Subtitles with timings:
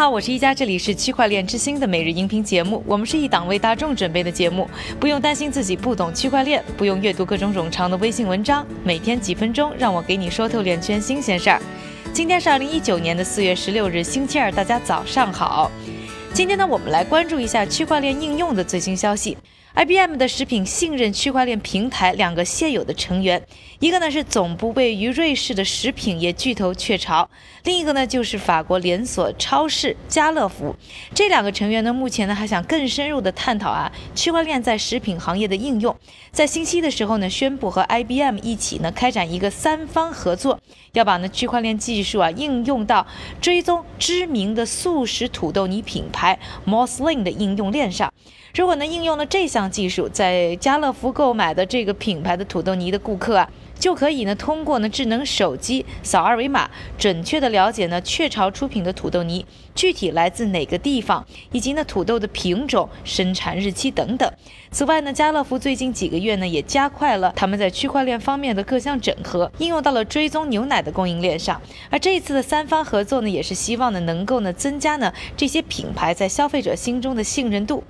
[0.00, 2.82] 好，我是一加，这里是区块链之星的每日音频节目。
[2.86, 4.66] 我们是一档为大众准备的节目，
[4.98, 11.60] 不用担心自己不懂区块链，不用阅读各种冗长的微信文章，每天几分钟，让我给你说透链圈新鲜事儿。
[12.14, 15.70] 今天是二零一九年的四月十六日，星期二，大家早上好。
[16.32, 19.36] 今天呢，我们来关注一下区块链应用的最新消息。
[19.72, 23.40] IBM 的食品信任区块链平台两个现有的成员，
[23.78, 27.30] 一个呢是总部位于瑞士的食品业巨头雀巢，
[27.62, 30.74] 另一个呢就是法国连锁超市家乐福。
[31.14, 35.96] 这两个成员呢，目前呢还想更深入的探讨啊区块链在食品行业的应用。
[36.32, 40.58] 在星期的时候呢，宣布和 IBM 一起呢开展一个三方合作，
[40.92, 43.06] 要把呢区块链技术啊应用到
[43.40, 48.12] 追踪知名的速食土豆泥品牌 Moslin 的应用链上。
[48.54, 53.50] 如果能应用了这项技术，在家乐福购买的这个品牌的土豆泥的顾客啊。
[53.80, 59.44] 就可以呢，通过呢智能手机扫二维码，准确的了解呢雀巢出品的土豆泥
[59.74, 64.30] 具体来自哪个地方，以及呢土豆的品种、生产日期等等。
[64.70, 71.60] 此外呢，家乐福最近几个月呢也加快了他们在区块链方面的各项整合，应用到了追踪牛奶的供应链上。
[71.88, 77.82] 而这一次的三方合作呢，也是希望呢能够呢增加呢这些品牌在消费者心中的信任度。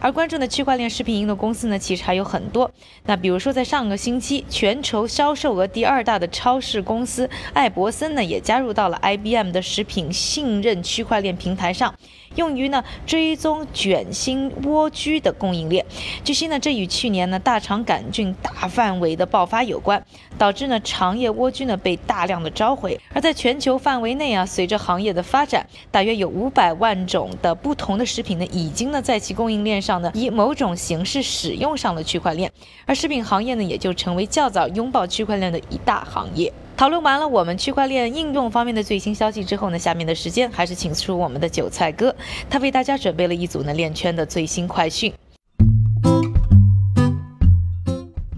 [0.00, 2.70] 而关注的区块链食品应用公司呢，其实还有很多。
[3.04, 11.94] 那比如说在上个星期，全球销售额第二大的超市公司艾伯森呢，也加入到了 IBM 的食品信任区块链平台上，
[12.34, 15.84] 用于呢追踪卷心蜗苣的供应链。
[16.24, 20.02] 据悉呢，这与去年呢大肠杆菌大范围的爆发有关，
[20.38, 22.98] 导致呢肠叶蜗苣呢被大量的召回。
[23.12, 32.50] 而在全球范围内啊，随着行业的发展，大约有五百万种的不同的食品呢，已经呢在其供应链上呢以某种形式使用上了区块链，
[32.86, 35.60] 而食品行业呢也就成为较早拥抱区块链的。
[35.68, 36.52] 一大行业。
[36.76, 42.14] 讨论完了我们区块链应用方面的最新消息之后呢，下面的时间还是请出我们的韭菜哥，
[42.48, 45.12] 他为大家准备了一组呢链圈的最新快讯。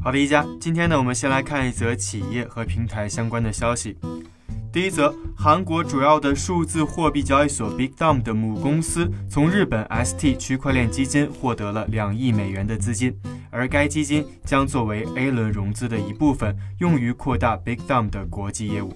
[0.03, 3.97] 好的，一家，今天呢，我们先来看一则企业和平台相关的消息。
[4.73, 13.15] 第一则，韩国主要的数字货币交易所 Big Dom 的母公司从日本 ST 区块链基金获得了两亿美元的资金。
[13.51, 18.93] 而该基金将作为 A 轮融资的一部分，用于扩大 Big Thumb 的国际业务。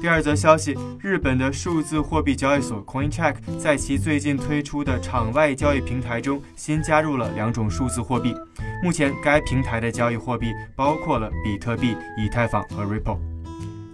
[0.00, 8.34] 第二则消息，日本的数字货币交易所 Coincheck 在其最近推出的场外交易平台中新加入了两种数字货币。
[8.82, 13.18] 目前，该平台的交易货币包括了比特币、以太坊和 Ripple。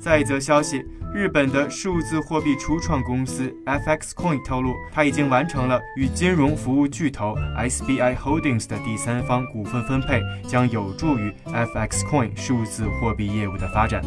[0.01, 0.85] 再一则消息。
[1.13, 14.01] 日本的数字货币初创公司 FX Coin 透露，它已经完成了与金融服务巨头 SBI Holdings 的第三方股份分配，将有助于 FX Coin 数字货币业务的发展。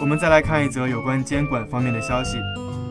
[0.00, 2.38] 我们再来看一则有关监管方面的消息，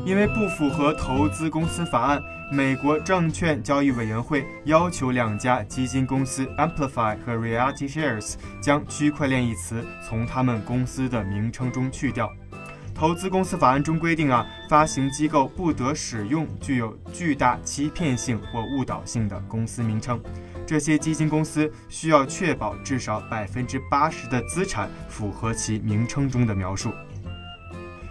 [0.04, 12.30] 因为不符合投资公司法案，美国证券交易委员会要求两家基金公司 Amplify 和 Reality Shares 将区块链一词从他们公司的名称中去掉。
[12.98, 20.20] 投资公司法案中规定啊，发行机构不得使用具有巨大欺骗性或误导性的公司名称。
[20.66, 26.92] 这些基金公司需要确保至少百分之八十的资产符合其名称中的描述。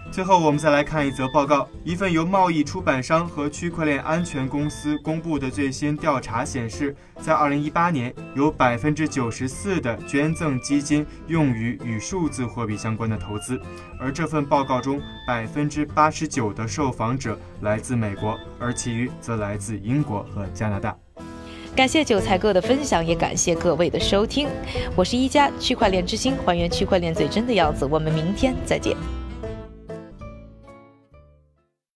[0.09, 1.67] 最后，我们再来看一则报告。
[1.83, 13.61] 一份由贸易出版商和区块链安全公司公布的最新调查显示，在2018年，有94%的捐赠基金用于与数字货币相关的投资。
[13.99, 20.97] 而这份报告中，89%的受访者来自美国，而其余则来自英国和加拿大。
[21.75, 24.47] 感谢韭菜哥的分享，也感谢各位的收听。
[24.95, 27.85] 我是一加区块链之星，还原区块链最真的样子。
[27.85, 28.97] 我们明天再见。